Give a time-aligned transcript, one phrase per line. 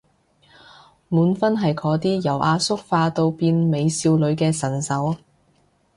[1.09, 5.15] 滿分係嗰啲由阿叔化到變美少女嘅神手